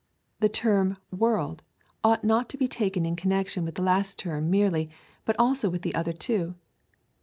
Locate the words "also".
5.37-5.69